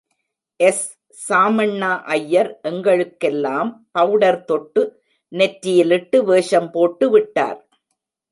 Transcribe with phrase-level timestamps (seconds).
[0.59, 4.83] எஸ்.சாமண்ணா ஐயர் எங்களுக்கெல்லாம் பவுடர் தொட்டு
[5.31, 7.59] நெற்றியிலிட்டு வேஷம் போட்டு விட்டார்.